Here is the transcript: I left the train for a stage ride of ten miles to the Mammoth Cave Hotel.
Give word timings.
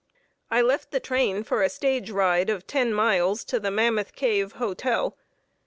I 0.49 0.63
left 0.63 0.89
the 0.89 0.99
train 0.99 1.43
for 1.43 1.61
a 1.61 1.69
stage 1.69 2.09
ride 2.09 2.49
of 2.49 2.65
ten 2.65 2.91
miles 2.91 3.43
to 3.43 3.59
the 3.59 3.69
Mammoth 3.69 4.15
Cave 4.15 4.53
Hotel. 4.53 5.15